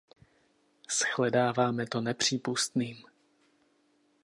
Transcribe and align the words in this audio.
Shledáváme 0.89 1.85
to 1.87 2.01
nepřípustným! 2.01 2.97